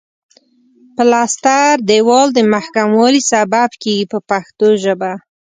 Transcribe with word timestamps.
پلستر 0.95 1.73
دېوال 1.89 2.27
د 2.33 2.39
محکموالي 2.53 3.21
سبب 3.31 3.69
کیږي 3.83 4.05
په 4.11 4.19
پښتو 4.29 4.67
ژبه. 4.83 5.11